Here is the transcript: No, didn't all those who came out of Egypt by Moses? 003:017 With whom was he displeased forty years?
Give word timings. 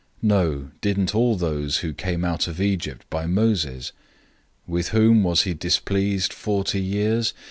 No, 0.23 0.71
didn't 0.81 1.13
all 1.13 1.35
those 1.35 1.77
who 1.85 1.93
came 1.93 2.25
out 2.25 2.47
of 2.47 2.59
Egypt 2.59 3.05
by 3.11 3.27
Moses? 3.27 3.91
003:017 4.67 4.73
With 4.73 4.89
whom 4.89 5.21
was 5.23 5.43
he 5.43 5.53
displeased 5.53 6.33
forty 6.33 6.81
years? 6.81 7.35